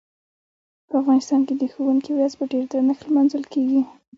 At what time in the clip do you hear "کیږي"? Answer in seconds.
3.53-3.81